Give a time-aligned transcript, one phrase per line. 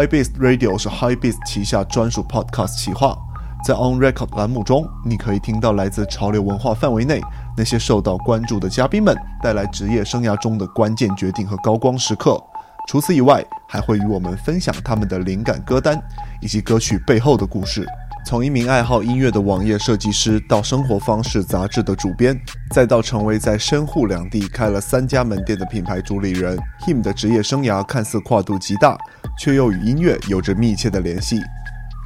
[0.00, 3.14] High Beast Radio 是 High Beast 旗下专属 Podcast 企划，
[3.62, 7.20] 在 On Record 栏目中，你可以听到来自潮流文化范围内
[7.54, 12.42] 那些受到关注的嘉宾们带来职业生涯中的关键决定和高光时刻。
[12.88, 16.00] 除此以外，还会与我们分享他们的灵感歌单
[16.40, 17.86] 以及歌曲背后的故事。
[18.24, 22.38] 从一名爱好音乐的网页设计师，到生活方式杂志的主编，
[22.70, 26.56] 再到成为在深沪两地开了三家门店的品牌主理人
[26.86, 28.96] ，Him 的职业生涯看似跨度极大，
[29.38, 31.40] 却又与音乐有着密切的联系。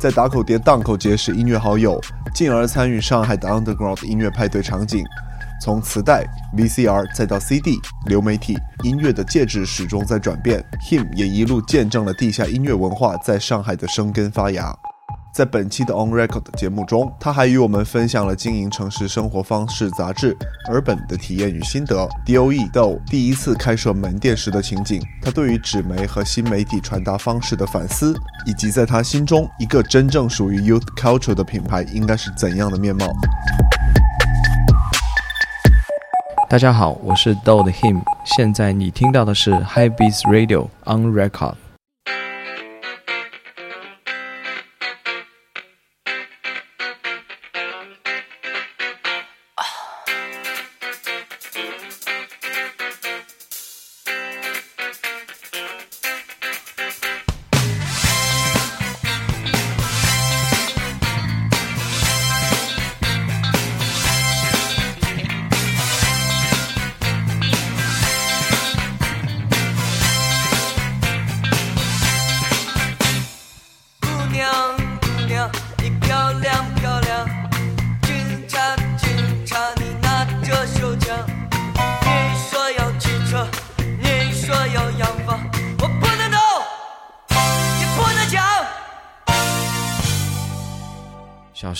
[0.00, 2.00] 在打口碟档口结识音乐好友，
[2.34, 5.04] 进而参与上海的 Underground 音乐派对场景。
[5.60, 6.24] 从磁带、
[6.56, 10.64] VCR 再到 CD，流媒体音乐的介质始终在转变。
[10.88, 14.74] Him 也一路见证了地下音乐文化在上海的生根发芽。
[15.34, 20.32] 在本期的 On Record 节目中，他还与我们分享了经营城市生活方式杂志
[20.72, 28.14] 《Urban》的体验与心得，DOE 豆第一次开设门店时的情景，他对于纸媒和新媒体传达方式的反思，
[28.46, 33.04] 以及在他心中一个真正属于 Youth Culture 的品牌应该是怎样的面貌。
[36.48, 41.54] 大家好，我是豆的 Him，现在你听到的是 High Beats Radio On Record。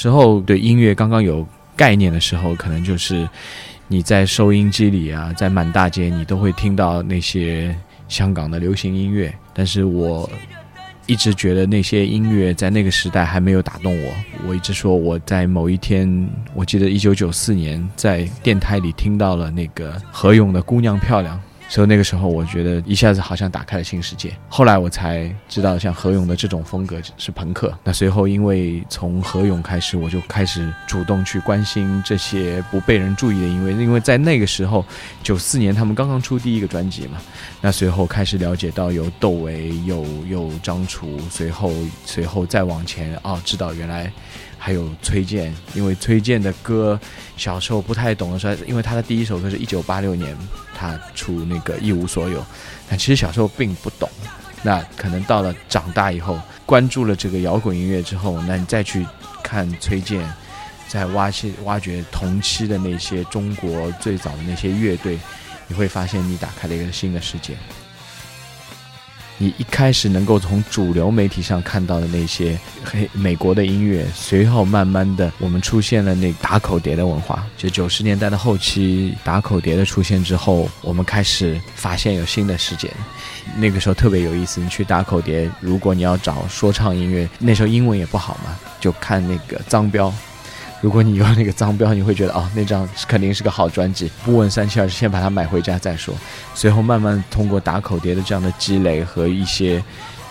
[0.04, 3.26] 时候对音乐刚刚有概念的时候，可能就是
[3.88, 7.75] 你在收音机里啊，在满大街你都会听到那些
[8.06, 9.34] 香港的流行音乐。
[9.54, 10.28] 但是我
[11.06, 14.12] 一直觉得那些音乐在那个时代还没有打动我。
[14.47, 21.34] 我一直说我在某一天，我记得一九九四年在电台里听到了那个何勇的《姑娘漂亮》。
[21.69, 24.33] 所以那个时候，我觉得一下子好像打开了新世界。
[24.49, 27.77] 后来我才知道，像何勇的这种风格是朋克。
[27.83, 34.85] 那随后，因为从何勇开始，我就开始主动去关心这些不被人注意的音乐，因为在那个时候，
[35.23, 37.19] 九四年他们刚刚出第一个专辑嘛。
[37.61, 41.73] 那随后开始了解到有窦唯，有有张楚，随后
[42.05, 44.13] 随后再往前啊，知道原来。
[44.57, 46.99] 还有崔健，因为崔健的歌
[47.37, 50.35] 小时候不太懂的时候，因为他的第一首歌是一九八六年
[50.75, 52.45] 他出那个一无所有，
[52.89, 54.09] 但其实小时候并不懂。
[54.62, 59.07] 那可能到了长大以后，关注了这个摇滚音乐之后，那你再去
[59.43, 60.27] 看崔健，
[60.89, 65.19] 在挖些挖掘同期的那些中国最早的那些乐队，
[65.69, 67.55] 你会发现你打开了一个新的世界。
[69.39, 77.45] 你一开始能够从主流媒体上看到的那些黑美国的音乐，随后慢慢的我们出现了那打口碟的文化。
[77.56, 82.91] 就九十年代的后期，打口碟的出现之后，我们开始发现有新的世界。
[83.56, 90.12] 那个时候特别有意思，你去打口碟，如果你要找说唱音乐，那时候英文也不好嘛，就看那个脏标。
[90.84, 94.11] 如果你有那个脏标，你会觉得哦，那张肯定是个好专辑。
[94.22, 96.15] 不问三七二十，先把它买回家再说。
[96.55, 99.83] 随后慢慢通过打口碟的这样的积累和一些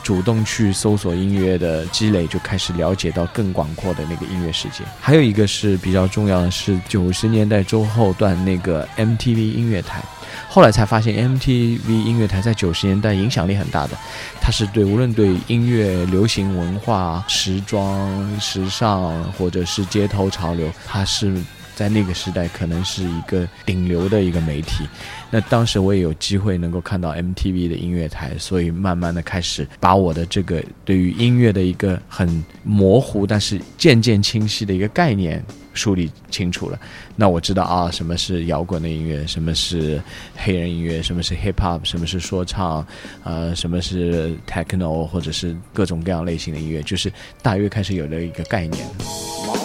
[0.04, 4.84] 主动去搜索音乐的积累，就开始了解到更广阔的那个音乐世界。
[5.00, 10.04] 还有一个是比较重要的是九十年代中后段那个 MTV 音乐台。
[10.50, 13.98] 后来才发现，MTV 音乐台在九十年代影响力很大的，
[14.42, 21.36] 它是对无论对音乐、流行文化、时装、时尚，或者是街头潮流，它是
[21.76, 24.86] 在那个时代可能是一个顶流的一个媒体。
[25.30, 35.44] 那当时我也有机会能够看到 MTV 的音乐台，所以慢慢的开始把我的这个对于音乐的一个很模糊，但是渐渐清晰的一个概念。
[35.76, 36.80] 梳理清楚了，
[37.16, 40.00] 那我知道啊，什么是摇滚的音乐，什么是
[40.36, 42.86] 黑人音乐，什么是 hip hop，什么是说唱，
[43.24, 47.12] 呃，什么是 techno，或者是各种各样类型的音乐，就是
[47.42, 49.63] 大约开始有了一个概念。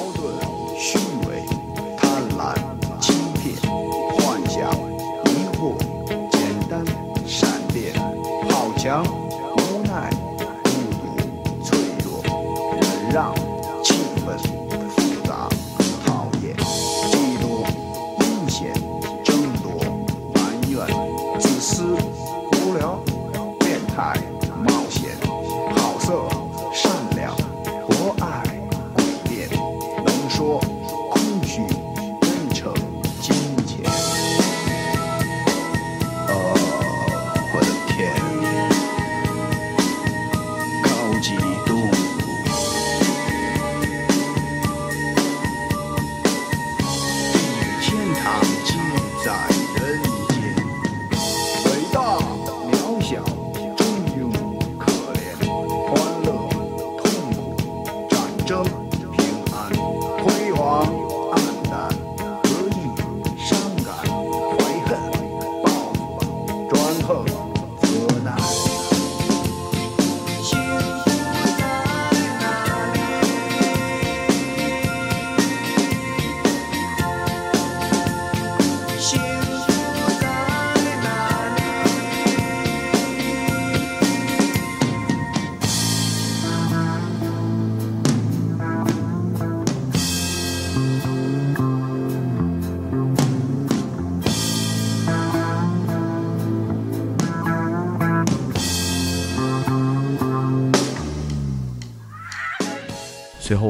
[58.49, 58.78] jump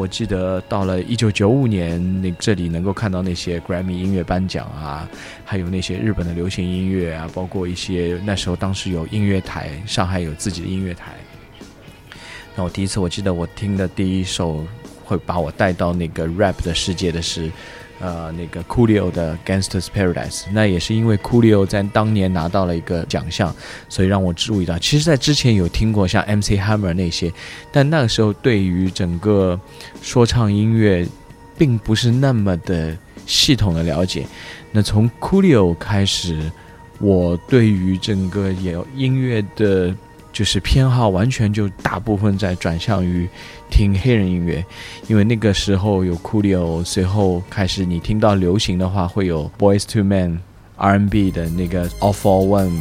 [0.09, 5.09] 记得到了一九九五年，那这里能够看到那些 Grammy 音乐颁奖啊，
[5.45, 11.13] 还有那些日本的流行音乐啊，包括一些那时候当时有音乐台，上海有自己的音乐台。
[12.57, 14.67] 那我第一次我记得我听的第一首
[15.05, 17.51] 会把我带到那个 rap 的世界的是。
[18.01, 23.55] 呃，那个 Coolio 的 Gangster's Paradise，那也是因为 Coolio 在当年拿到了一个奖项，
[23.89, 24.79] 所以让我注意到。
[24.79, 27.33] 其实，在之前有听过像 MC Hammer 那些，
[27.73, 29.59] 但那个时候对于整个
[30.01, 31.07] 说唱音乐，
[31.57, 32.97] 并不是那么的
[33.27, 34.27] 系统的了解。
[34.71, 36.51] 那从 Coolio 开始，
[37.01, 39.95] 我对于整个有音乐的。
[40.33, 43.29] 就是偏好完全就大部分在转向于
[43.71, 44.65] 听黑人音乐，
[45.09, 50.39] 因为那个时候有 Coolio，随后开始你听到流行的话会有 Boys to Men、
[50.77, 52.81] R&B 的那个 All for One。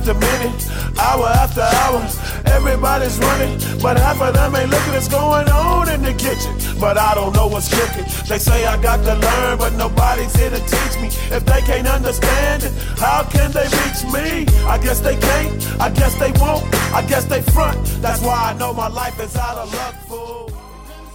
[0.00, 0.68] after minute,
[0.98, 2.00] hour after hour,
[2.46, 6.54] everybody's running, but half of them ain't looking what's going on in the kitchen.
[6.78, 8.04] But I don't know what's cooking.
[8.28, 11.08] They say I got to learn, but nobody's here to teach me.
[11.34, 14.46] If they can't understand it, how can they reach me?
[14.66, 17.78] I guess they can't, I guess they won't, I guess they front.
[18.00, 20.52] That's why I know my life is out of luck, fool.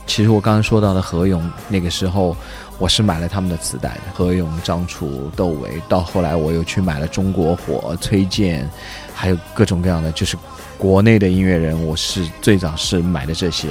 [0.07, 2.35] 其实我刚刚说到的何勇，那个时候
[2.78, 5.80] 我是买了他们的磁带的，何勇、张楚、窦唯。
[5.88, 8.68] 到后来我又去买了中国火、崔健，
[9.14, 10.36] 还有各种各样的，就是
[10.76, 13.68] 国内的音乐人，我是最早是买的这些。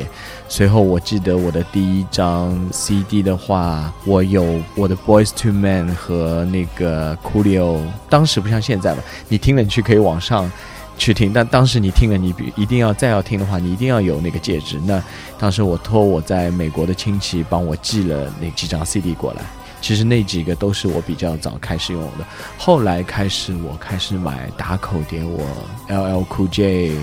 [0.48, 7.80] 随后我记得我的第一张 CD 的话，我有我的 Boys to Men 和那个 Coolio。
[8.10, 10.52] 当时不像现在吧，你听了你去可以网上。
[10.98, 14.80] 去听，但当时你听了，你比一定要再要听的话，你一定要有那个戒指。
[14.86, 15.02] 那
[15.38, 19.42] 当时我托我在美国的亲戚帮我寄了那几张 CD 过来，
[19.82, 22.26] 其实那几个都是我比较早开始用的。
[22.58, 25.46] 后来开始我开始买打口碟，我
[25.90, 26.96] LL Cool J、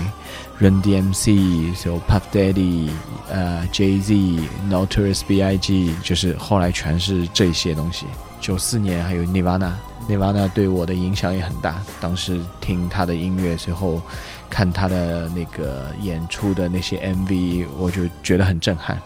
[0.59, 2.89] Run DMC、so Puff Daddy、
[3.29, 4.13] 呃 Jay Z、
[4.69, 8.05] Notorious B.I.G，就是后来全是这些东西。
[8.41, 9.71] 九四年还有 Nirvana。
[10.07, 11.81] Nirvana 对我的影响也很大。
[12.01, 14.01] 当时听他的音乐，随后
[14.49, 19.01] 看他的那个演出的那些 MV，我就觉得很震撼。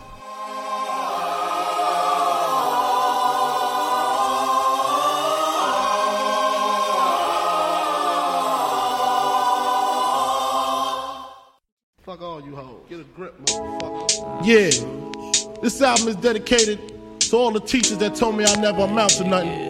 [12.06, 13.34] Fuck all you hold get a grip
[14.44, 14.72] Yeah.
[15.62, 16.80] This album is dedicated
[17.30, 19.70] to all the teachers that told me I never amount to nothing.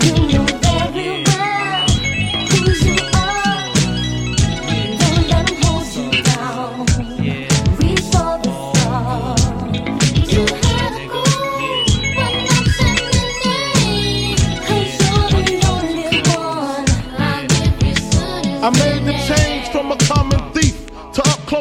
[18.63, 19.00] I made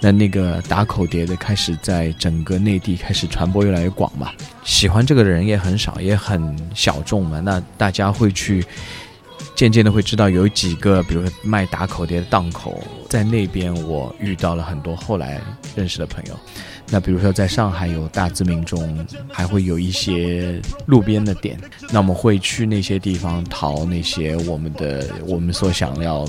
[0.00, 4.30] 那那个打口碟的开始在整个内地开始传播越来越广嘛，
[4.64, 7.40] 喜欢这个的人也很少，也很小众嘛。
[7.40, 8.64] 那大家会去
[9.54, 15.40] 渐渐的会知道有几个，比如说卖打口碟的档口，在那边我遇到了很多后来
[15.74, 16.38] 认识的朋友。
[16.90, 21.58] 那比如说在上海有大自鸣钟，还会有一些路边的店，
[21.90, 26.26] 那我们会去那些地方淘那些我们的我们所想要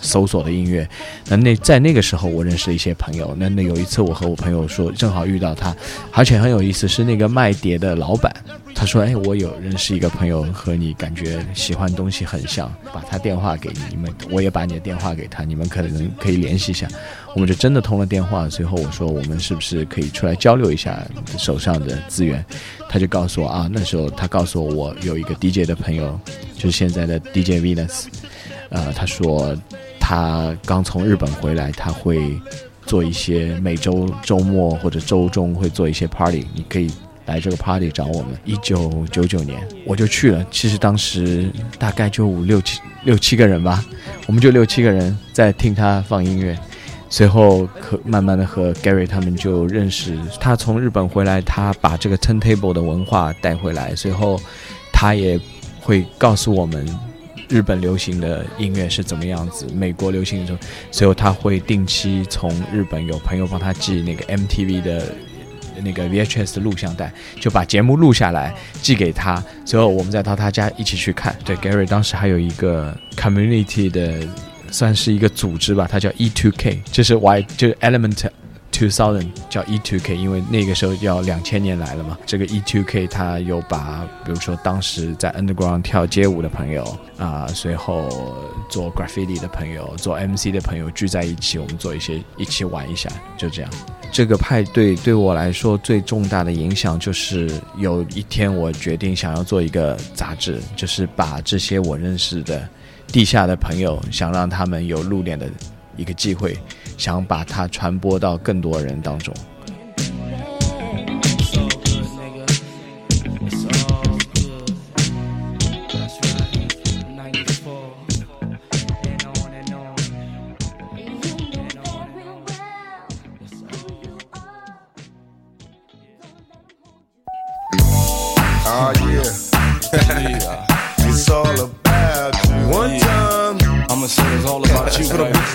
[0.00, 0.88] 搜索的音乐。
[1.28, 3.34] 那那在那个时候，我认识了一些朋友。
[3.38, 5.74] 那那有一次，我和我朋友说，正好遇到他，
[6.12, 8.34] 而且很有意思，是那个卖碟的老板。
[8.74, 16.88] 他说：“哎，我有认识一个朋友，和你感觉喜欢东西很像，把他电话给你们，我也把你的电话给他，你们可能可以联系一下。”
[17.34, 18.48] 我们就真的通了电话。
[18.48, 21.06] 随后我说：“我们是不是可以出来交流一下
[21.38, 22.44] 手上的资源？”
[22.88, 26.18] 他就告诉我啊，那时候他告诉我，我有一个 DJ 的朋友，
[26.56, 28.06] 就是现在的 DJ Venus。
[28.72, 29.56] 呃，他说
[30.00, 32.40] 他刚从日本回来，他会
[32.86, 36.90] 做一些每周周末或者周中会做一些 party，你可以
[37.26, 38.28] 来这个 party 找我们。
[38.44, 41.48] 一九九九年我就去了，其实当时
[41.78, 43.84] 大概就五六七六七个人吧，
[44.26, 46.58] 我们就六七个人在听他放音乐。
[47.08, 54.40] 随后和慢慢的和 Gary 他们就认识，他从日本回来，他把这个 turntable 的文化带回来，随后
[54.90, 55.38] 他也
[55.78, 56.88] 会告诉我们
[57.52, 60.58] 日本流行的音乐是怎么样子，美国流行的时候，
[60.90, 65.14] 随后他会定期从日本有朋友帮他寄那个 MTV 的
[65.84, 71.36] 那个 VHS 的录像带，就把节目录下来寄给他，随后我们再到他家一起去看。
[71.44, 74.26] 对，Gary 当时还有一个 community 的，
[74.70, 78.30] 算是一个组织吧，它叫 E2K，就是 Y 就是 Element。
[78.72, 82.18] Two thousand 叫 E Two K，因为那个时候要两千年来了嘛。
[82.26, 86.82] 这个 E Two K，它有把，比如说当时在 Underground 跳街舞的朋友
[87.18, 88.08] 啊、随后
[88.68, 93.70] 做 Graffiti 的朋友、做 MC 的朋友聚在一起，我们做一些一起玩一下，就这样。
[94.10, 102.68] 这个派对对我来说最重大的影响就是有一天我决定想要做一个杂志，就是把这些我认识的
[103.06, 105.48] 地下的朋友，想让他们有露脸的
[105.96, 106.56] 一个机会，
[107.02, 109.34] 想把它传播到更多人当中。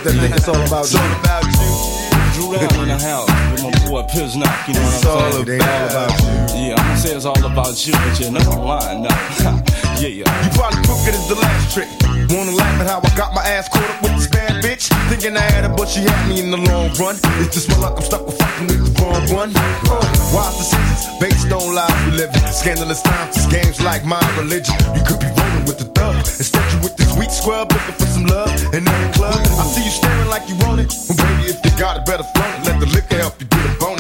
[0.08, 0.34] That thing.
[0.34, 2.08] It's all about It's all about you.
[2.34, 5.46] Drew down in the house with my boy Piznock, you know It's what all I'm
[5.46, 5.60] saying?
[5.60, 6.28] It all about you.
[6.58, 9.18] Yeah, I'm gonna say it's all about you, but you know I'm lying now.
[10.00, 10.46] yeah, yeah.
[10.46, 11.90] You probably took it as the last trick.
[12.30, 14.92] Wanna laugh at how I got my ass caught up with this bad bitch?
[15.10, 17.16] Thinking I had her, but she had me in the long run.
[17.42, 18.68] It's just my luck, I'm stuck with fucking
[19.02, 19.52] wrong one.
[19.56, 20.02] Uh,
[20.34, 22.46] wise decisions, based on lies we live in.
[22.54, 24.76] Scandalous times, this game's like my religion.
[24.96, 26.16] You could be rolling with the thug.
[26.18, 29.36] Instead, you with this weak scrub looking for some love in every club.
[29.36, 30.94] I see you staring like you want it.
[31.10, 32.66] Well, baby, if you got it, better flaunt it.
[32.68, 33.97] Let the liquor help you get a bonus.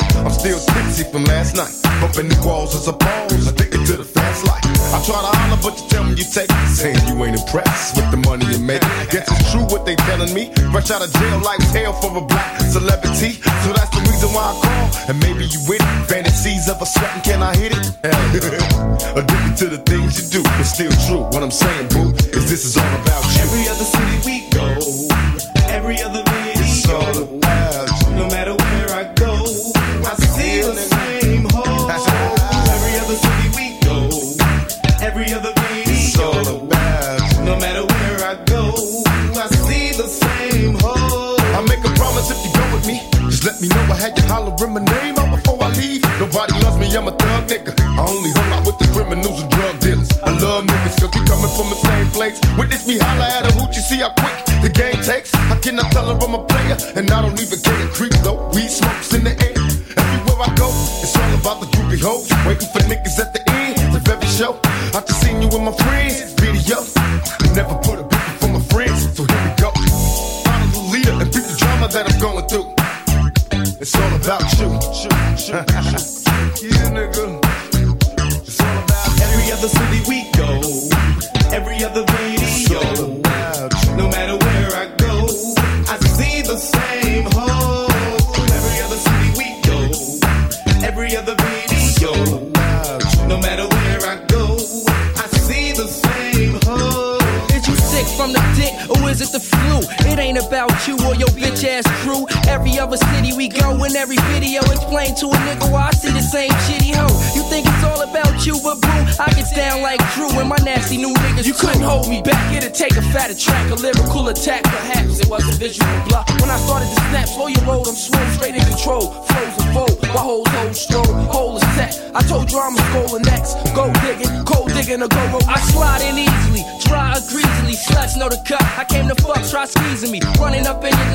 [0.48, 1.76] Still tipsy from last night.
[2.00, 3.52] Bumping the walls as a pose.
[3.52, 4.64] Addicted to the fast life.
[4.96, 6.68] I try to holler, but you tell me you take it.
[6.72, 8.80] Saying you ain't impressed with the money you make.
[9.12, 10.48] Guess it's true what they telling me.
[10.72, 13.44] Fresh out of jail, like hell for a black celebrity.
[13.44, 14.88] So that's the reason why I call.
[15.12, 15.92] And maybe you with it.
[16.08, 17.84] Fantasies of a sweating, can I hit it?
[19.20, 20.42] Addicted to the things you do.
[20.64, 21.28] It's still true.
[21.36, 23.17] What I'm saying, boo, is this is all about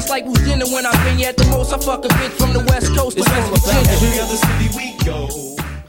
[0.03, 1.73] up in you just like who's dinner when I've been you at the most.
[1.73, 3.93] I fuck a bitch from the west coast to West Virginia.
[3.93, 5.29] Every other city we go.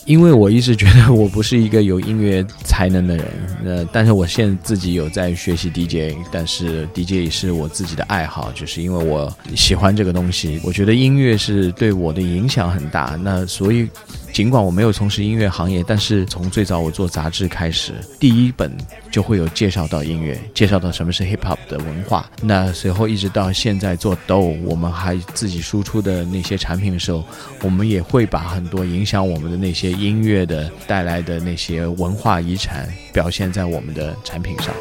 [0.05, 3.25] 因为我一直觉得我不是一个有音乐才能的人，
[3.63, 13.87] 呃，但是我现在自己有在学习 DJ，但是 DJ 也是我自己的爱好，就是因为我喜欢这个东西，我觉得音乐是对我的影响很大，那所以
[14.33, 18.75] 尽管我没有从事音乐行业，但是从最早我做杂志开始，第一本
[19.11, 22.27] 就会有介绍到音乐，介绍到什么是 hip hop 的文化。
[22.41, 27.23] 那随后一直到现在做 DO，我们还自己输出的那些产品的时候，
[27.61, 34.73] 我们也会把很多影响我们的那些音乐的带来的那些文化遗产表现在我们的产品上。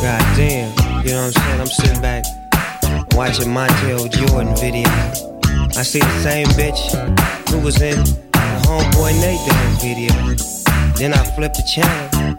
[0.00, 0.68] God damn,
[1.04, 1.60] you know what I'm saying?
[1.60, 2.22] I'm sitting back
[3.16, 4.88] watching Montel Jordan video.
[5.76, 6.94] I see the same bitch
[7.50, 7.98] who was in
[8.68, 10.12] homeboy Nate Dogg video.
[11.00, 12.36] Then I flip the channel.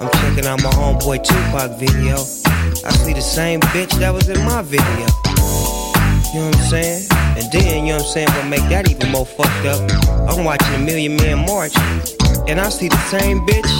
[0.00, 2.14] I'm checking out my homeboy Tupac video.
[2.86, 4.86] I see the same bitch that was in my video.
[6.32, 7.08] You know what I'm saying?
[7.36, 9.82] And then, you know what I'm saying, what make that even more fucked up,
[10.30, 11.74] I'm watching a Million Man March,
[12.48, 13.72] and I see the same bitch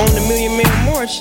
[0.00, 1.20] on the Million Man March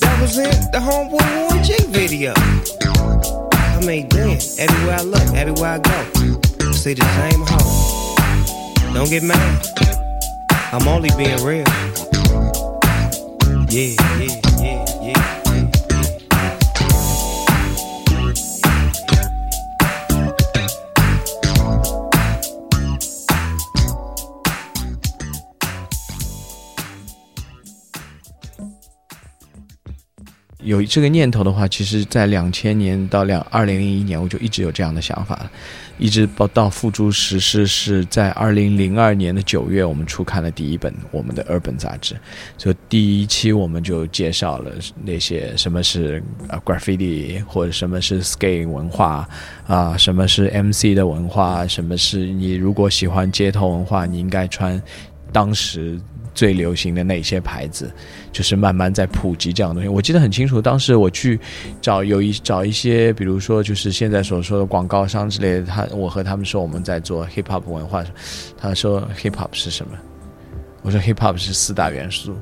[0.00, 2.32] that was in the Homeboy Warren G video.
[2.34, 5.98] I mean, damn, everywhere I look, everywhere I go,
[6.66, 7.83] I see the same hoe.
[8.94, 9.66] Don't get mad.
[10.72, 11.64] I'm only being real.
[13.68, 15.14] Yeah, yeah, yeah, yeah, yeah.
[30.66, 35.50] 《有这个念头的话，其实，在两千年到两二零零一年，我就一直有这样的想法，
[35.98, 42.16] 一直到到付诸实施，是在二零零二年的九月，我们出刊了第一本我们的 Urban 杂志。
[42.58, 44.72] 所以第一期我们就介绍了
[45.04, 49.28] 那些什么是呃 graffiti，或者什么是 skate 文化
[49.66, 54.80] 啊、什么是 MC 的文化，什么是你如果喜欢街头文化，你应该穿
[55.32, 55.98] 当时
[56.34, 57.90] 最流行的那些牌子，
[58.32, 59.88] 就是慢慢在普及这样的东西。
[59.88, 61.38] 我记得很清楚，当时我去
[61.80, 68.04] 找有一找一些，比如说就是现在所说的广告商之类的，他我和他们说我们在做 hip hop 文化，
[68.58, 69.92] 他说 hip hop 是什么？
[70.82, 72.36] 我说 hip hop 是四大元素，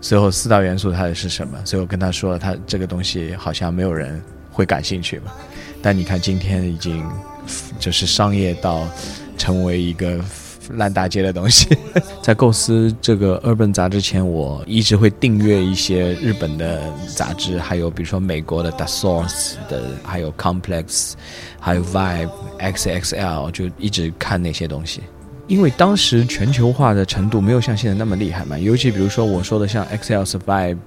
[0.00, 1.58] 最后四大元素它是什么？
[1.64, 5.34] 所以我跟他说，他这个东西好像没有人会感兴趣吧。
[5.82, 7.04] 但你看今天已经
[7.78, 8.88] 就是商业到
[9.36, 10.20] 成为一个
[10.72, 11.76] 烂大街的东西。
[12.22, 16.82] 在构思这个 Urban 杂志前，我一直会订阅一些日本的
[17.14, 21.12] 杂志，还有比如说美国的 The Source 的，还有 Complex，
[21.58, 22.30] 还有 Vibe、
[22.60, 25.02] XXL，就一直看那些东西。
[25.48, 30.78] 因为当时全球化的程度没有像现在那么厉害嘛，尤其比如说我说的像 Excel Survive，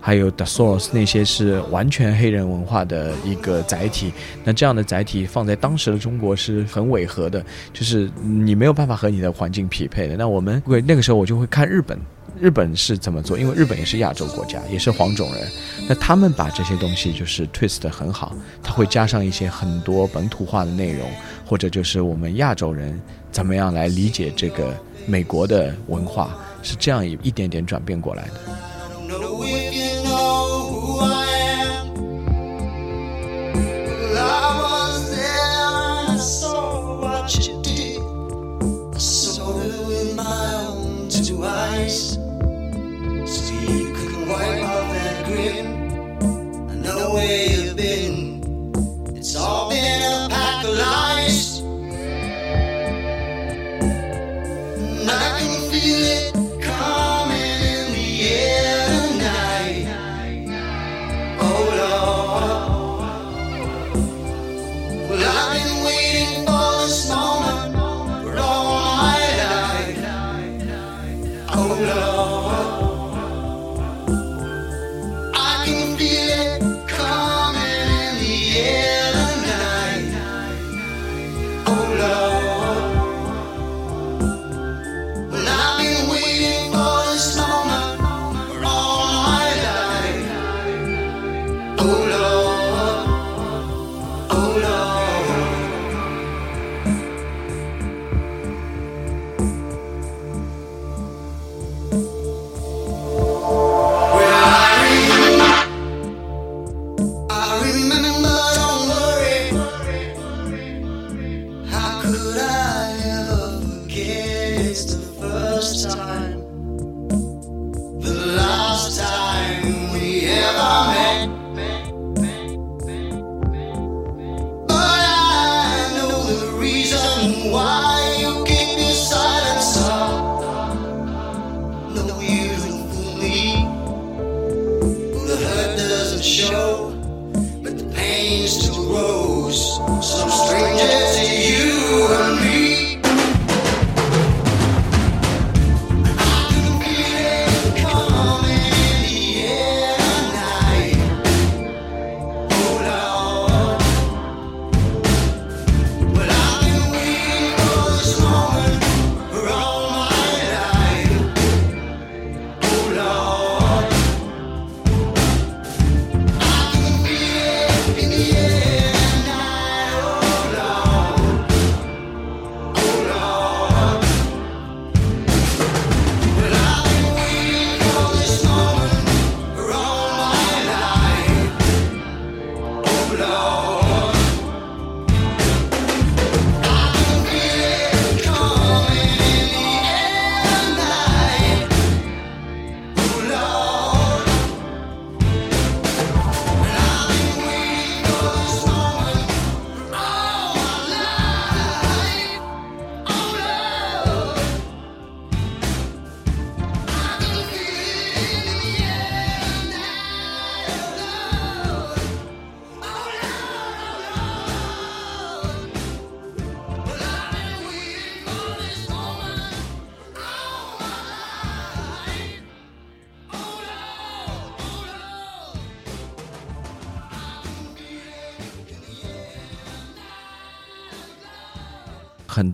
[0.00, 4.12] 还有 The Source 那些是完全黑人文化的一个载体，
[4.44, 10.16] 那这样的载体放在当时的中国是很违和的，就是你没有办法和你的环境匹配的。
[10.16, 11.98] 那我们会那个时候我就会看日本，
[12.38, 15.48] 日本是怎么做，因为日本也是亚洲国家，也是黄种人，
[15.88, 21.08] 那他们把这些东西就是 twist 得很好，他会加上一些很多本土化的内容，
[21.46, 24.74] 或者就是我们亚洲人怎么样来理解这个
[25.06, 29.89] 美国的文化，是这样一一点点转变过来的。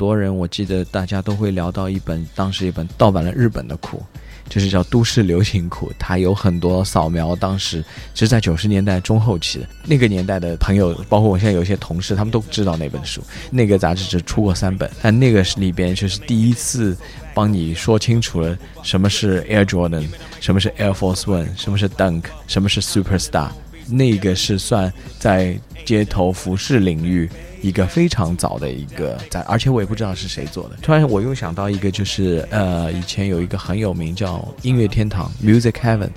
[0.07, 4.01] 多人我记得大家都会聊到一本当时一本盗版了日本的库，
[4.49, 13.21] 就是叫《都市流行库》，它有很多扫描当时是在九十年代中后期的那个年代的朋友，包括我现在有一些同事，他们都知道那本书。
[13.51, 16.97] 那个杂志只出过三本，但那个里边就是第一次
[17.35, 20.07] 帮你说清楚了什么是 Air Jordan，
[20.39, 23.51] 什么是 Air Force One，什么是 Dunk，什么是 Superstar。
[23.89, 27.31] 那个是算在街头服饰领域
[27.67, 30.77] 一个非常早的一个在，而且我也不知道是谁做的。
[30.81, 36.11] 突然我又想到一个，就是呃，以前有一个很有名叫音乐天堂 Music Heaven，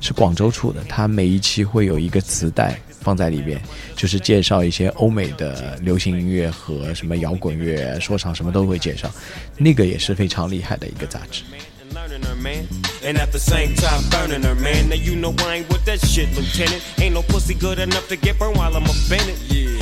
[0.00, 3.60] 是广州出的，它每一期会有一个磁带放在里边，
[3.96, 9.10] 就是介绍一些欧美的流行音乐和什么摇滚乐、说唱什么都会介绍，
[9.58, 11.42] 那个也是非常厉害的一个杂志。
[11.82, 12.66] and learning her, man.
[13.04, 14.88] And at the same time, burning her, man.
[14.88, 16.82] Now you know I ain't with that shit, Lieutenant.
[17.00, 19.38] Ain't no pussy good enough to get burned while I'm offended.
[19.48, 19.81] Yeah.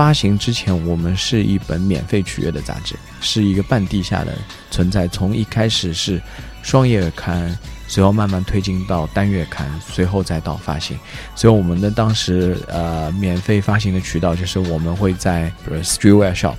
[0.00, 4.32] 发行之前，我们是一本免费取阅的杂志，是一个半地下的
[4.70, 5.06] 存在。
[5.06, 6.18] 从一开始是
[6.62, 7.54] 双月刊，
[7.86, 10.98] 随后慢慢推进到单月刊，随后再到发行。
[11.36, 16.54] 所以我们的当时呃免费发行的渠道就是我们会在比如 Streetwear Shop，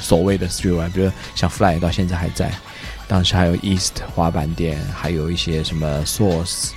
[0.00, 2.50] 所谓的 Streetwear，比如像 Fly 到现在还在，
[3.06, 6.70] 当时还有 East 滑板店，还有一些什么 Source。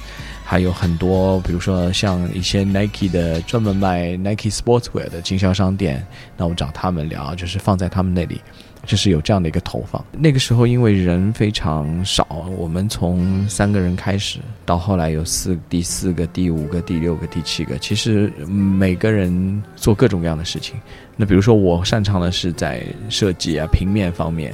[0.53, 6.05] 还有很多，比如说像一些 Nike 的专门卖 Nike Sportswear 的经销商店，
[6.37, 8.39] 那我找他们聊，就是放在他们那里，
[8.85, 10.05] 就是有这样的一个投放。
[10.11, 20.75] 那个时候因为人非常少，我们从三个人开始，到后来有四、第四个、第五个、第六个、第七个，其实每个人做各种各样的事情。
[21.15, 24.53] 那比如说我擅长的是在设计啊、平面方面。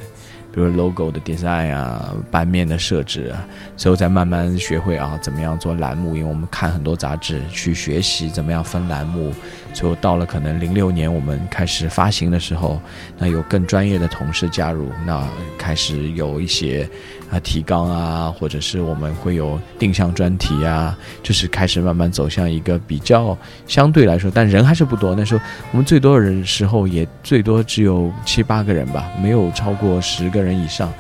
[0.52, 3.46] 比如 logo 的 design 啊，版面的设置啊，
[3.78, 9.34] 最后再慢慢学会啊怎么样做栏目，因为我们看很多杂志去学习怎么样分栏目。
[9.72, 12.82] 最后到了可能零六年我们开始发行的时候，
[13.20, 15.28] 那有更专业的同事加入，那
[15.60, 16.90] 开始有一些
[17.32, 23.38] 啊提纲啊，或者是我们会有定向专题啊，就是开始慢慢走向一个比较
[23.68, 25.16] 相对来说，但人还是不多。
[25.16, 30.92] 那时候我们最多人时候也最多只有七八个人吧，没有超过十个人以上。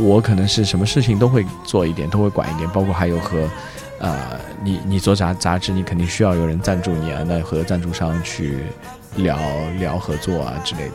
[0.00, 3.48] 我可能是什么事情都会做一点，都会管一点，包括还有和。
[4.00, 8.58] 呃，你你做杂杂志，你肯定需要有人赞助你啊，那和赞助商去
[9.16, 9.36] 聊
[9.80, 10.94] 聊合作啊之类的。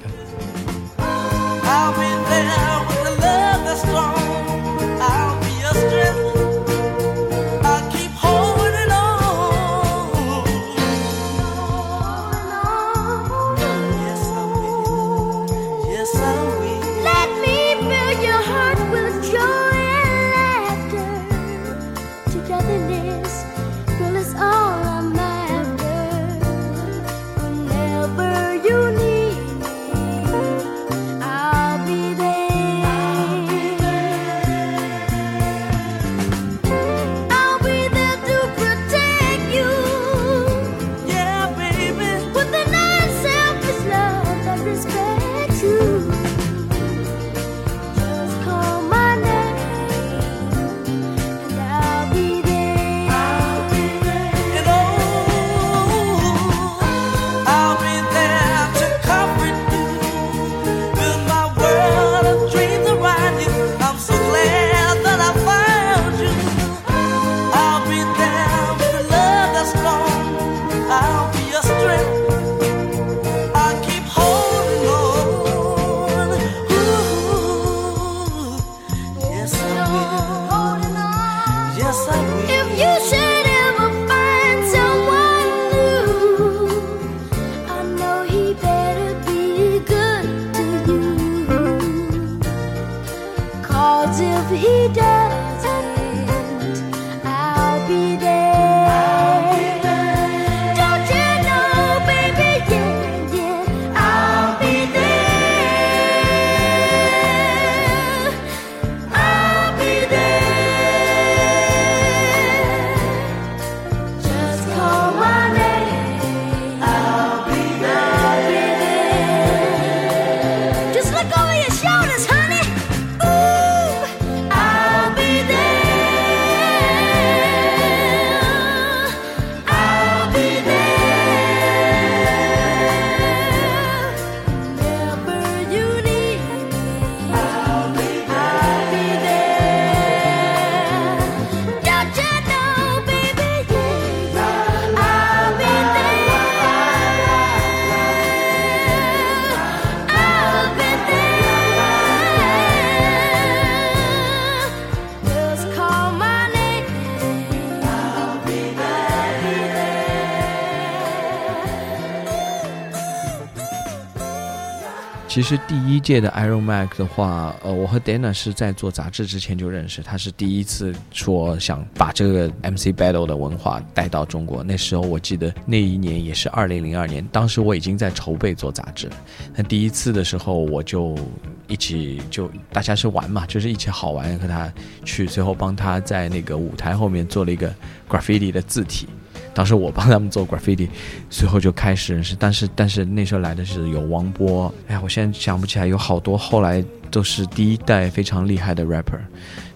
[165.34, 174.64] 其实第一届的 Iron Mac 的话，呃，我和 Dana 是在做杂志之前就认识，他是第一次说想把这个 MC Battle 的文化带到中国。
[174.64, 179.10] 那时候我记得那一年也是二零零二年，当时我已经在筹备做杂志。
[179.56, 181.18] 那第一次的时候，我就
[181.66, 184.72] 一起就大家是玩嘛，就是一起好玩，和他
[185.04, 187.74] 去，最后帮他在那个舞台后面做了一个
[188.08, 189.08] graffiti 的字体。
[189.54, 190.88] 当时我帮他们做 graffiti，
[191.30, 192.36] 随后就开始认识。
[192.40, 199.20] 但是但是那时候来的是有王波，哎呀，我现在想不起来，有好多后来都是第一代非常厉害的 rapper，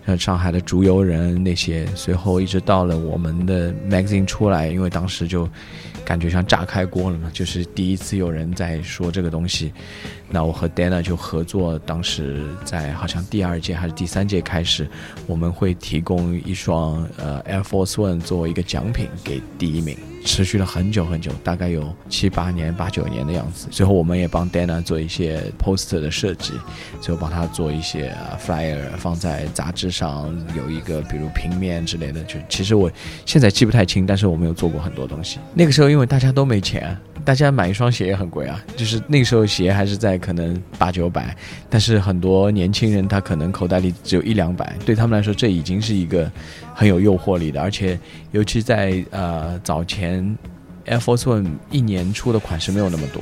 [0.06, 1.86] 像上海的竹游人那些。
[1.96, 5.48] 随后一直到了我们的 magazine 出来，因为当时就
[6.04, 9.72] 感觉像炸开锅了嘛，就是第一次有人在说这个东西。
[10.30, 14.88] 那我和 Dana 就合作，当时在好像第二届还是第三届开始，
[15.26, 23.68] 我们会提供一双呃 Air Force One 作为一个奖品给第一名，持续了很久很久，大概有七八年、八九年的样子。
[23.72, 26.54] 最后我们也帮 Dana 做一些 poster 的设计，
[27.00, 28.14] 最后帮他做一些、
[28.46, 32.22] flyer 放在杂志上，有一个比如平面之类的。
[32.26, 32.92] 就其实我
[33.26, 35.40] 现在记不太清，但是我们有做过很多东西。
[35.54, 41.36] 那个时候因为大家都没钱，大家买一双鞋也很贵啊，就是那个时候鞋还是在可能八九百，
[41.70, 46.32] 但是很多年轻人他可能口袋里只有一两百，对他们来说这已经是一个
[46.74, 48.00] 很有诱惑力的，而且
[48.32, 50.24] 尤其在呃早前
[50.86, 53.22] Air Force One 一年出的款式没有那么多，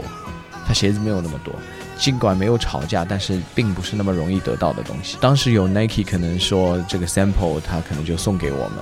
[0.65, 1.53] 它鞋子没有那么多。
[1.97, 5.17] 尽管没有吵架，但是并不是那么容易得到的东西。
[5.21, 8.79] 当时有 Nike 可能说这个 sample 他可能就送给我们，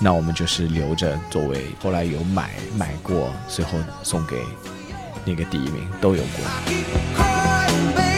[0.00, 4.36] 那我们就是留着作为后来有买买过，最后送给
[5.24, 8.09] 那个第一名都有过。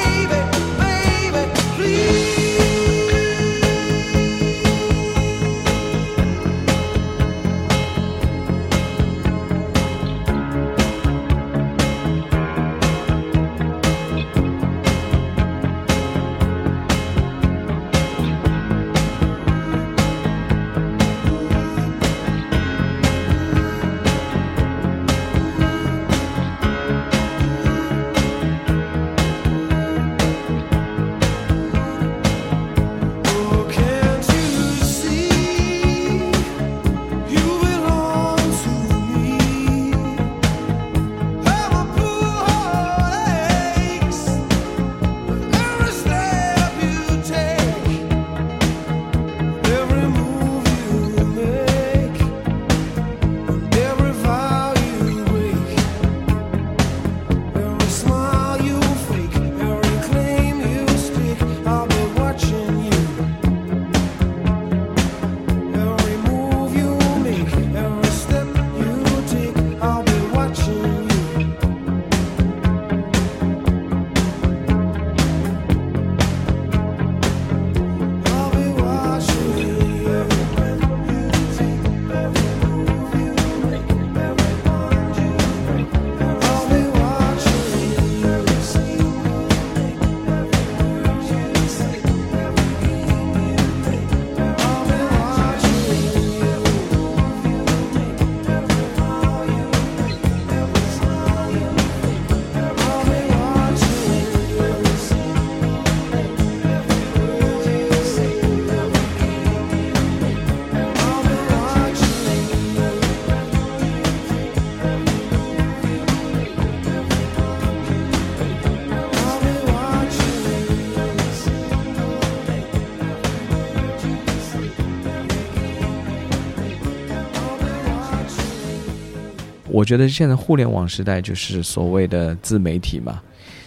[129.83, 133.21] 我觉得现在互联网时代就是所谓的自媒体嘛。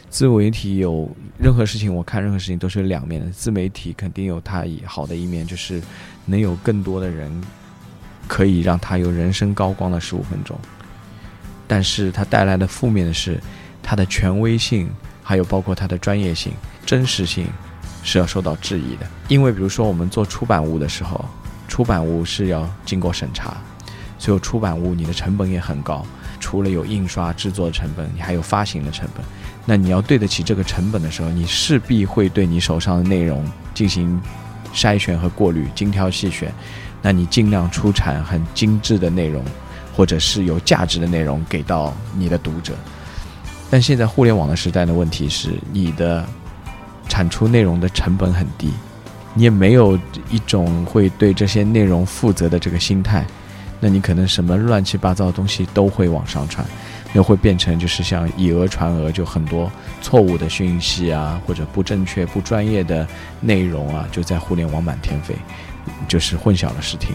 [0.10, 3.30] 自媒体有任何事情，我看任何事情都是有两面的。
[3.32, 5.82] 自媒体肯定有它以好的一面，就是
[6.24, 7.30] 能有更多的人
[8.30, 10.58] 可以让他有人生高光的十五分钟。
[11.68, 13.38] 但是它带来的负面的是，
[13.84, 14.90] 它的权威性，
[15.22, 16.54] 还有包括它的专业性、
[16.86, 17.46] 真实性
[18.04, 19.06] 是要受到质疑的。
[19.28, 21.26] 因为比如说我们做出版物的时候，
[21.68, 23.58] 出版物是要经过审查，
[24.18, 26.06] 所有出版物你的成本也很高。
[26.40, 29.26] 除了有印刷制作的成本，你还有发行的成本。
[29.66, 33.44] 那你要对得起这个成本的时候，你势必会对你手上的内容
[33.74, 34.22] 进行
[34.74, 36.54] 筛选和过滤，精挑细选。
[37.02, 39.44] 那你尽量出产很精致的内容，
[39.96, 42.74] 或者是有价值的内容给到你的读者。
[43.72, 46.24] 但现在互联网的时代的问题是，你的
[47.08, 48.72] 产出内容的成本很低，
[49.34, 49.98] 你也没有
[50.30, 53.26] 一种会对这些内容负责的这个心态。
[53.80, 56.66] 那你可能什么乱七八糟的东西都会往上传，
[57.14, 59.72] 又会变成就是像以讹传讹，就很多
[60.02, 63.08] 错误的讯息啊，或者不正确、不专业的
[63.42, 65.36] 内容啊，就在互联网满天飞，
[66.08, 67.14] 就是混淆了视听。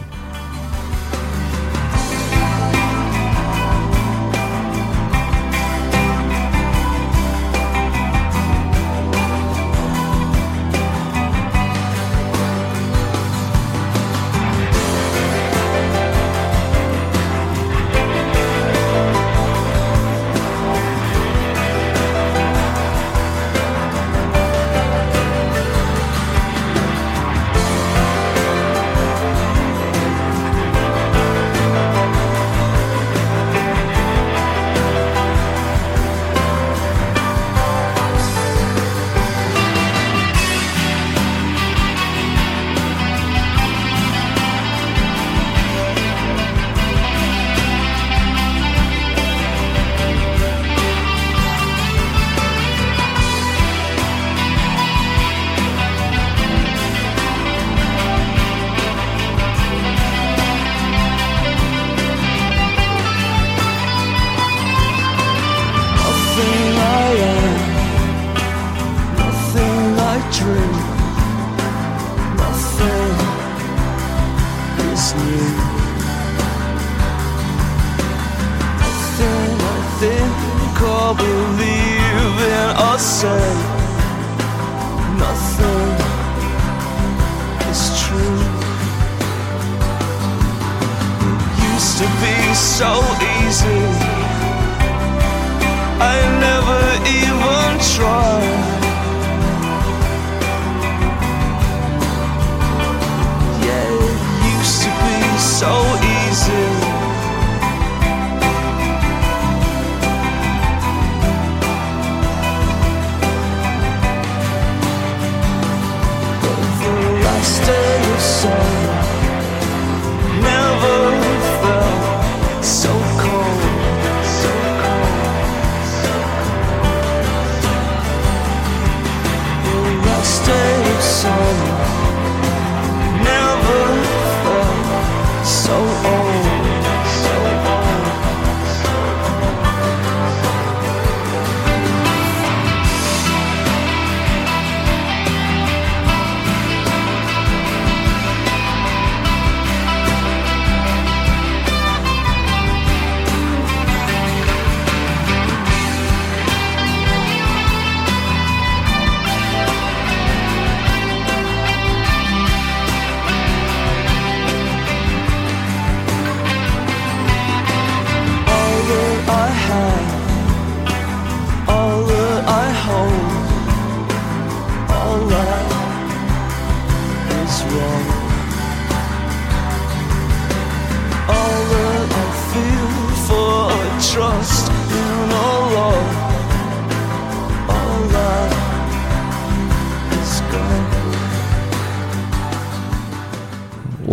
[105.61, 105.90] So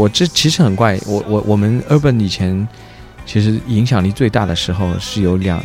[0.09, 2.67] 这其实很怪，我我我们 Urban 以前
[3.25, 5.61] 其实影响力最大的时候是有两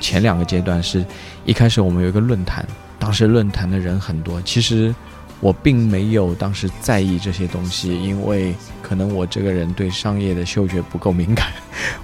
[0.00, 1.04] 前两个阶段，是
[1.44, 2.66] 一开始我们有一个论坛，
[2.98, 4.94] 当时论坛的人很多，其实
[5.40, 11.48] 我并没有当时在意这些东西，因为可能我这个人对商业的嗅觉不够敏感，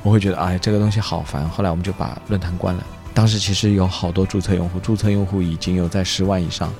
[0.02, 2.86] 我会觉得哎这个东西好烦，后来我们就把论坛关了。
[3.14, 6.72] 当时其实有好多注册用户，注册用户已经有在十万以上。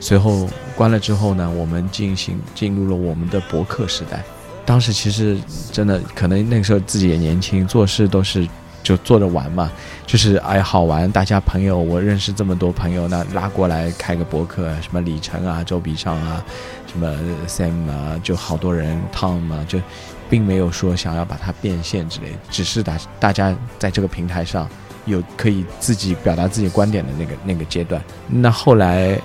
[0.00, 4.22] 随后关了之后呢，我们进行进入了我们的博客时代。
[4.66, 5.38] 当时其实
[5.72, 8.46] 真的可能那个时候自己也年轻，做事都是
[8.82, 9.70] 就坐着玩嘛，
[10.04, 16.44] 就是哎好玩，大家朋友我认识这么多朋友，那拉过来开个博客，什么李晨啊、周笔畅啊、
[16.86, 19.80] 什么 Sam 啊，就好多人 Tom 啊，就
[20.28, 24.68] 并没有说想要把它变现之类，只是大大家在这个平台上
[25.04, 28.02] 有可以自己表达自己观点的那个那个阶段。
[28.28, 29.16] 那后来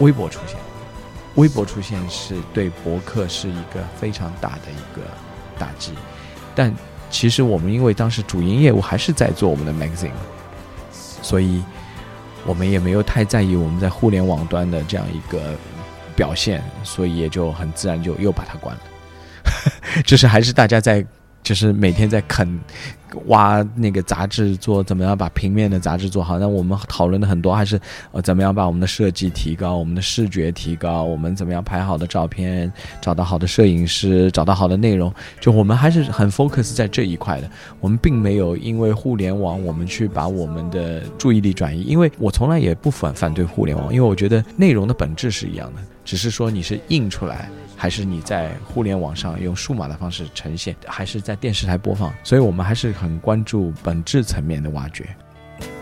[0.00, 0.56] 微博出现，
[1.36, 5.02] 微博出现是对博客是一个非常大的一个
[5.58, 5.92] 打击，
[6.54, 6.74] 但
[7.10, 10.10] 其实我们因为当时主营业务还是在做我们的 magazine，
[11.22, 11.62] 所以
[12.44, 15.54] 我们也没有太在意我们在互联网端的这样一个
[16.14, 18.82] 表现，所以也就很自然就又把它关了。
[20.04, 21.04] 就是还是大家在，
[21.42, 22.60] 就是每天在啃。
[23.26, 26.38] 挖那个杂志做怎么样把平面的杂志做好？
[26.38, 27.78] 那我们讨论的很多还是
[28.10, 32.72] 呃怎么样把我们的设计提高，我们的视觉提高，我们怎么样拍好的照片，
[33.02, 35.12] 找到好的摄影师，找到好的内容。
[35.42, 37.50] 就我们还是很 focus 在这一块的。
[37.80, 47.50] 我们并没有因为互联网我们去把我们的注意力转移，因为我从来也不反反对互联网，因为我觉得内容的本质是一样的，只是说你是印出来。
[47.82, 55.04] 还是你在互联网上用数码的方式呈现还是在电视台播放所以我们还是很关注本质层面的挖掘。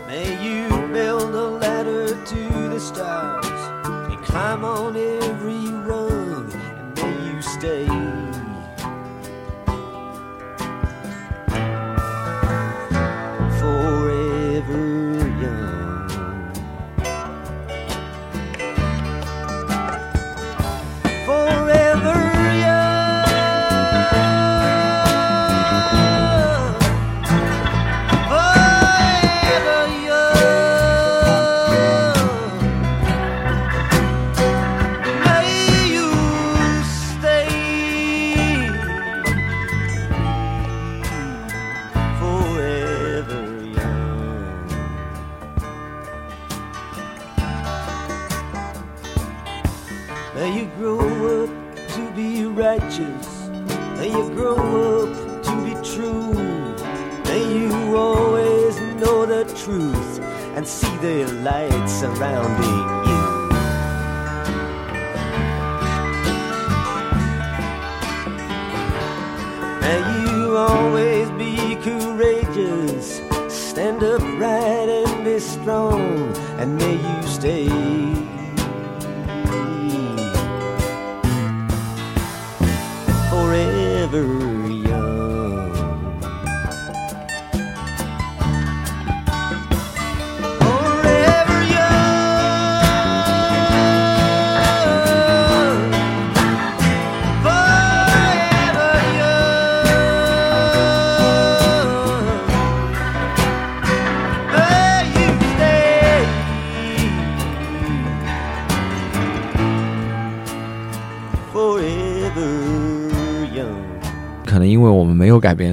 [0.09, 3.51] May you build a letter to the stars
[4.25, 5.10] climbing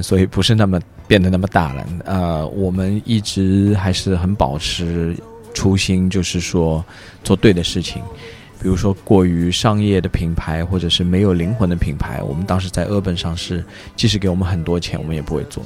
[0.01, 1.85] 所以不是那么变得那么大了。
[2.05, 5.15] 呃，我们一直还是很保持
[5.53, 6.83] 初心，就是说
[7.23, 8.01] 做对的事情。
[8.61, 13.63] 比如说过于商业的品牌，或者是没有灵魂的品牌，我们当时在 Urban 上是，
[13.95, 15.63] 即使给我们很多钱，我们也不会做。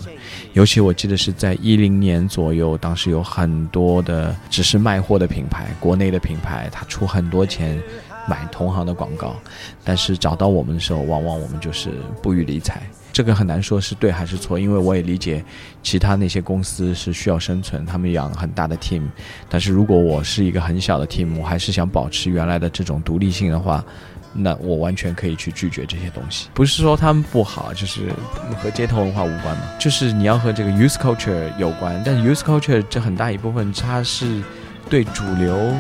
[0.54, 7.82] 尤其我记得是在一零年左右，当时有很多的只是卖货的品牌，国内的品牌，他出很多钱
[8.28, 9.36] 买同行的广告，
[9.84, 12.82] 但是找到我们的时候，往往我们就是不予理睬。
[13.12, 15.44] 这个很难说是对还是错，因为我也理解
[15.84, 19.04] 其他那些公司是需要生存，他们养很大的 team。
[19.48, 23.86] 但是如果我是一个很小的 team，我还是想保持原来的这种独立性的话，
[24.34, 26.48] 那我完全可以去拒绝这些东西。
[26.56, 28.10] 不是说他们不好，就是
[28.58, 32.02] 和街头文化无关嘛，就是你要和这个 youth culture 有关。
[32.04, 34.42] 但 youth culture 这很大一部分它是
[34.90, 35.72] 对主流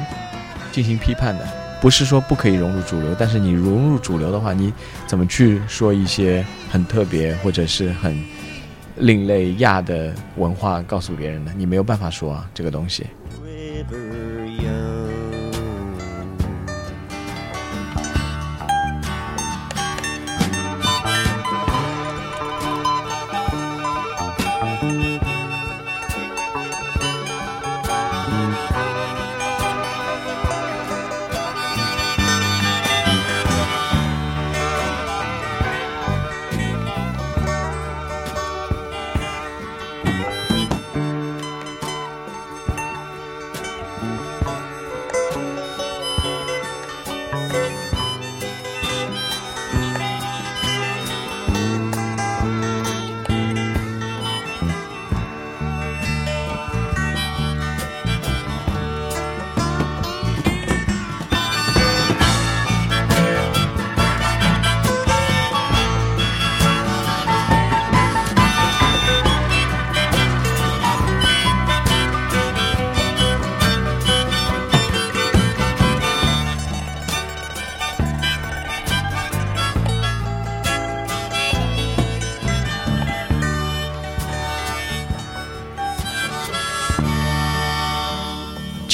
[0.71, 1.62] 进行批判的。
[1.83, 4.71] 不是说不可以融入主流，但是你融入主流的话，你
[5.05, 8.23] 怎么去说一些很特别或者是很
[8.99, 11.51] 另类亚的文化告诉别人呢？
[11.57, 13.05] 你没有办法说啊，这个东西。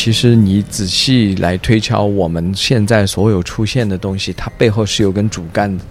[0.01, 5.83] 其实你仔细来推敲，我们现在所有出现的东西，它背后是有根主干的。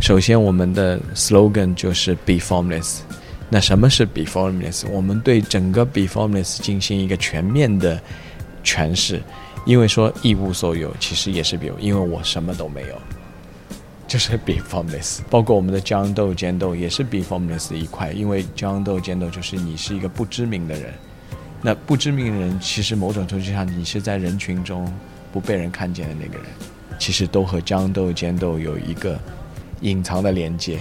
[0.00, 2.96] 首先，我们的 slogan 就是 “be formless”。
[3.48, 4.88] 那什么是 “be formless”？
[4.90, 8.02] 我们对整个 “be formless” 进行一个全面的
[8.64, 9.22] 诠释。
[9.64, 13.00] 因为说一无所有，其实也是比如，因为我什么都没有，
[14.08, 15.20] 就是 be formless。
[15.30, 20.92] 包括我们的江斗尖斗也是 be formless 的一块，因为江斗尖斗就是你是一个不知名的人。
[21.60, 24.90] 那不知名人，其实某种程度上，你是在人群中
[25.32, 26.46] 不被人看见的那个人，
[26.98, 29.18] 其实都和江豆尖豆有一个
[29.80, 30.78] 隐藏的连接。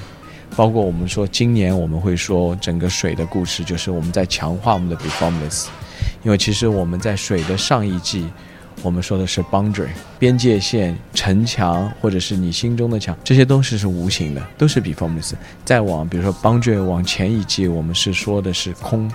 [0.56, 5.66] 包括我们说，今年我们会说整个水的故事，就是我们在强化我们的 be formless。
[6.24, 8.28] 因为其实我们在水的上一季，
[8.82, 15.34] 我们说的是 boundary 边界线、城墙，或者是你心中的墙，这些东西是无形的，都是 be formless。
[15.66, 19.12] 再往比如说 boundary 往前一季，我们是说的是空。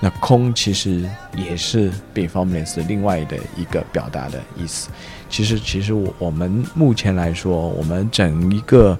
[0.00, 4.90] 那空其实也是 be formless 另外的一个表达的意思。
[5.30, 8.96] 其实，其实我我们目前来说，我们整一个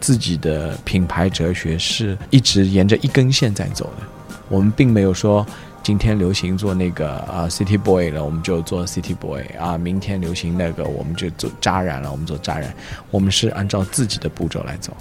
[0.00, 4.06] 自己的品牌哲学是一直沿着一根线在走的。
[4.48, 5.46] 我们并没有说
[5.82, 12.74] 今天流行做那个啊 City Boy 了，我们就做 City Boy 啊，明天流行那个我们就做扎染了，我们做扎染。
[13.10, 14.96] 我们是按照自己的步骤来走。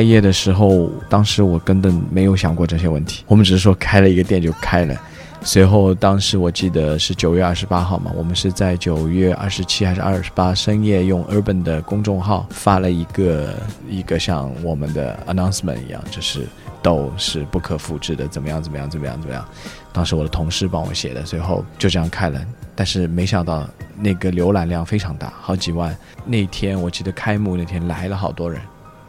[0.00, 4.98] 开业的时候，当时我根本没有想过这些问题，我们只是说开了一个店就开了。
[5.42, 13.54] 随后，当时我记得是九月二十八号嘛，我们是在九月二十七还是二十八深夜用 Urban 的公众号发了一个
[13.90, 16.46] 一个像我们的 announcement 一样，就是
[16.80, 19.46] 豆是不可复制的，怎么样怎么样怎么样怎么样。
[19.92, 22.40] 当时我的同事帮我写的，随后就这样开了。
[22.74, 25.94] 但是没想到那个浏览量非常大，好几万。
[26.24, 28.58] 那天我记得开幕那天来了好多人。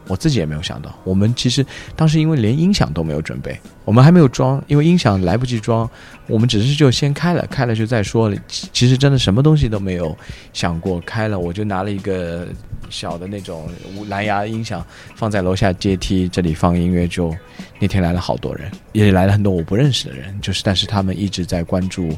[0.08, 5.88] 我自己也没有想到，我们其实当时因为连音响都没有准备，我们还没有装，因为音响来不及装，
[6.26, 8.36] 我们只是就先开了，开了就再说了。
[8.48, 10.16] 其实真的什么东西都没有
[10.52, 12.46] 想过，开了我就拿了一个
[12.90, 13.68] 小的那种
[14.08, 14.84] 蓝牙音响
[15.14, 17.34] 放在楼下阶梯这里放音乐就，
[17.78, 22.16] 那天来了好多人，也来了很多我不认识的人，就是但是他们一直在关注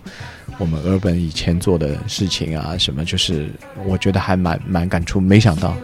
[0.58, 3.50] 我们 Urban 以前做的事情啊什么，就是
[3.86, 5.76] 我觉得还蛮蛮感触，没想到。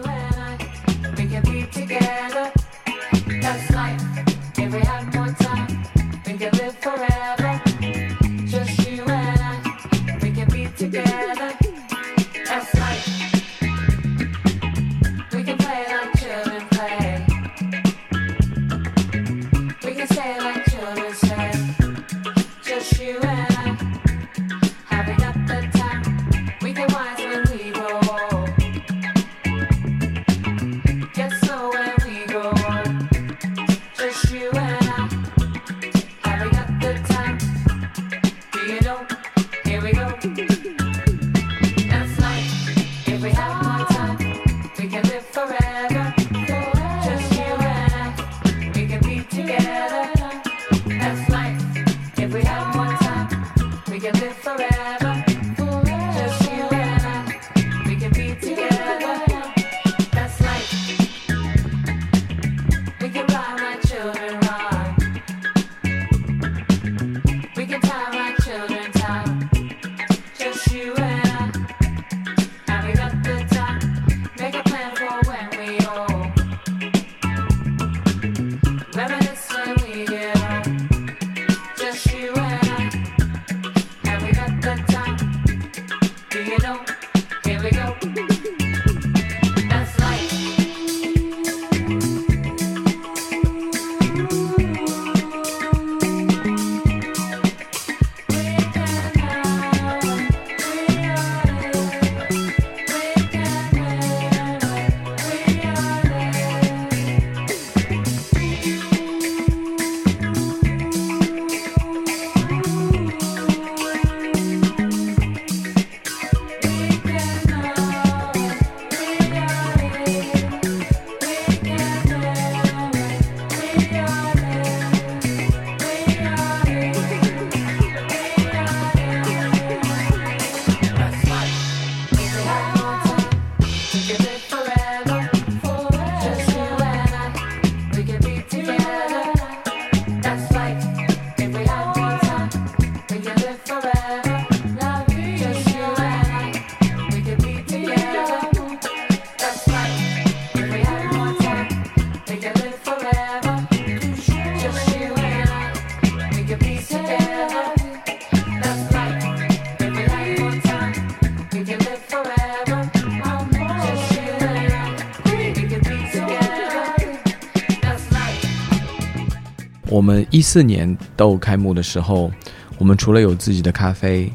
[170.41, 172.31] 一四年豆开幕的时候，
[172.79, 174.27] 我们除了有自己的咖啡，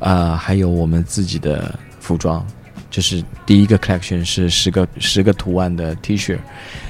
[0.00, 2.44] 呃，还有我们自己的服装，
[2.90, 6.36] 就是第一个 collection 是十个十个图案的 T 恤，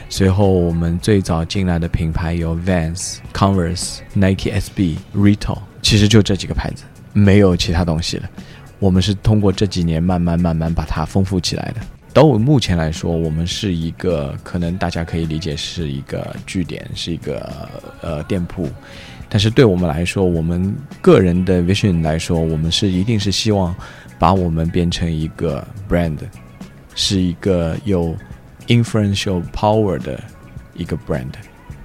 [0.08, 8.30] 随后我们最早进来的品牌有 Vans、Converse、Nike SB、Rito，其实就这几个牌子，没有其他东西了。
[8.78, 11.82] 我们是通过这几年慢慢慢慢把它丰富起来的。
[12.12, 17.68] 到目前来说，我们是一个可能大家可以理解是一个据点，是一个
[18.00, 18.68] 呃店铺，
[19.28, 23.74] 但是对我们来说，我们个人的 vision 来说，我们是一定是希望
[24.18, 26.18] 把我们变成一个 brand，
[26.96, 28.16] 是一个有
[28.66, 30.20] influential power 的
[30.74, 31.32] 一个 brand，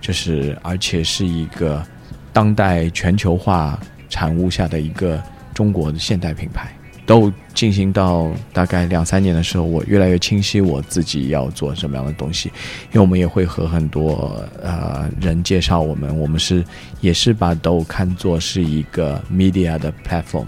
[0.02, 1.86] 就是而且是一个
[2.34, 5.22] 当代全球化产物下的一个
[5.54, 6.76] 中国的现代品牌。
[7.06, 12.50] 都进行到大概两三年的时候，我越来越清晰我自己要做什么样的东西，
[12.92, 16.66] 因为我们也会和很多呃人介绍我们，我们是
[17.02, 20.48] 也是把都看作是一个 media 的 platform，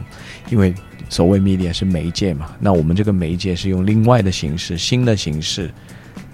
[0.49, 0.74] 因为
[1.10, 5.72] 所谓 media 是媒介嘛，那我们这个媒介是用另外的形式、新的形式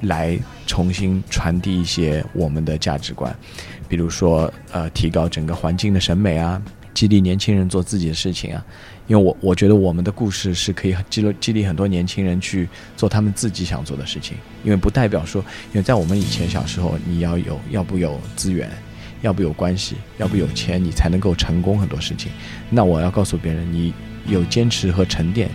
[0.01, 3.35] 来重新传递一些我们的价值观，
[3.87, 6.59] 比如说呃提高整个环境的审美啊，
[6.93, 8.63] 激励年轻人做自己的事情啊。
[9.07, 18.71] 因为我我觉得我们的故事是可以激励激励很多年轻人去做他们自己想做的事情，因为不代表说，因为在我们以前小时候，你要有要不有资源，
[19.21, 22.31] 要不有关系，要不有钱，你才能够成功很多事情。
[22.69, 23.93] 那我要告诉别人，你
[24.25, 25.49] 有坚持和沉淀，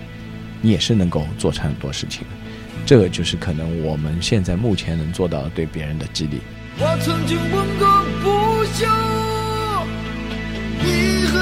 [0.61, 2.27] 你也是能够做成很多事情。
[2.85, 6.39] 这个就是可能我们现在目前能做到对别人的激励。
[6.79, 8.87] 我曾经问过不休，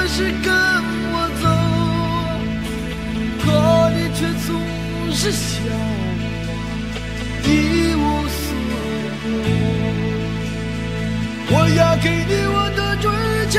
[0.07, 0.55] 总是跟
[1.13, 1.45] 我走？
[3.43, 3.45] 可
[3.91, 4.49] 你却总
[5.13, 5.75] 是笑我
[7.43, 7.51] 一
[7.97, 8.47] 无所
[9.27, 9.51] 有。
[11.51, 13.05] 我要给你我的追
[13.51, 13.59] 求，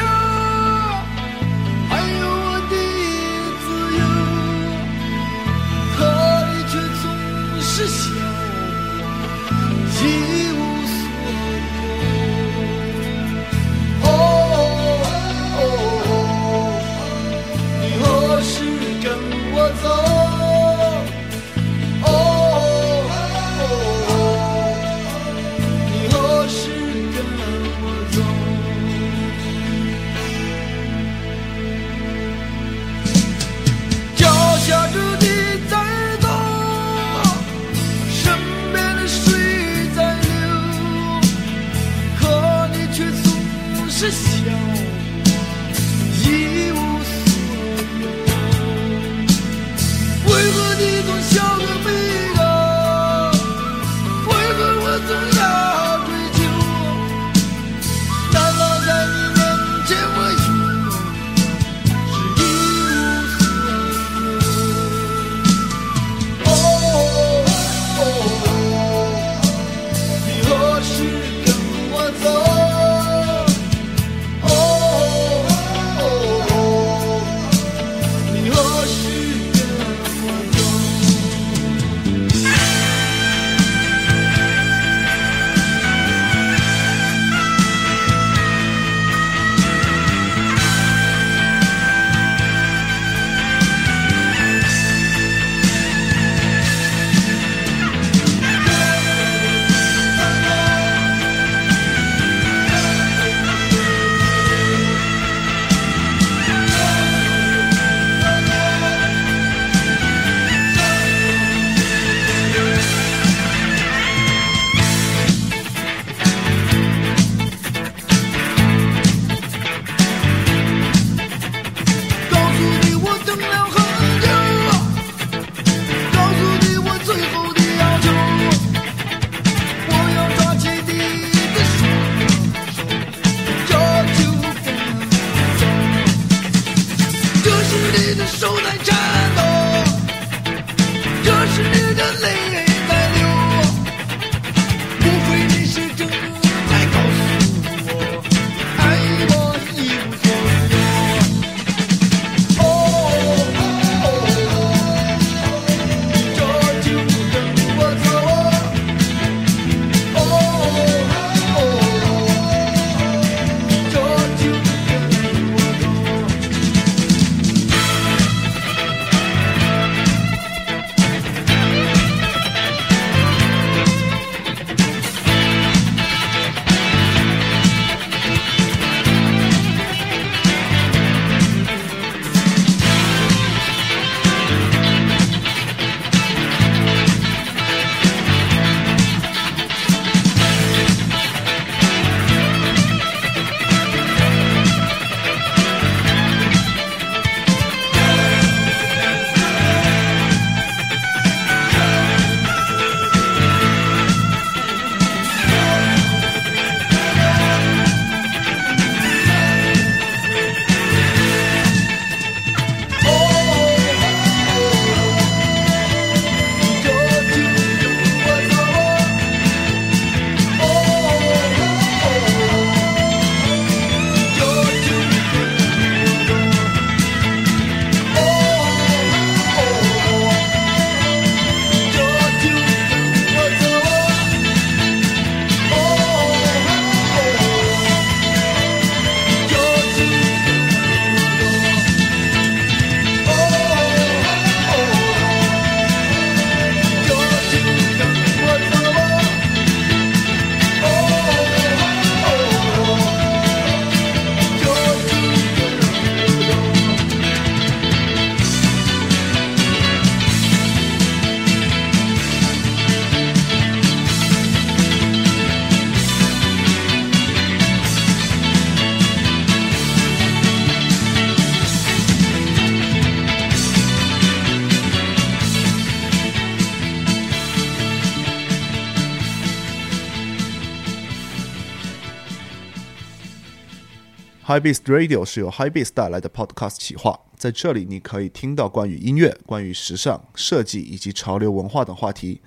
[284.58, 292.42] High Beast Radio 是由 High Beast 带来的 Podcast 企划，在这里你可以听到关于音乐、关于时尚、设计以及潮流文化等话题。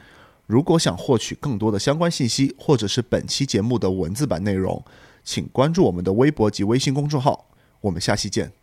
[0.49, 4.85] 如果想获取更多的相关信息，或者是本期节目的文字版内容，
[5.23, 7.47] 请关注我们的微博及微信公众号。
[7.83, 8.60] 我们下期见。